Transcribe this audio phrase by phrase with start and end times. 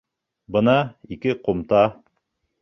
[0.55, 0.73] Бына
[1.17, 1.83] ике ҡумта.